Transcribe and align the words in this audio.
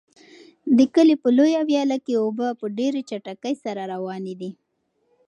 د 0.77 0.79
کلي 0.93 1.15
په 1.23 1.29
لویه 1.37 1.61
ویاله 1.69 1.97
کې 2.05 2.13
اوبه 2.23 2.47
په 2.59 2.65
ډېرې 2.77 3.01
چټکۍ 3.09 3.55
سره 3.63 3.81
روانې 3.93 4.33
دي. 4.41 4.51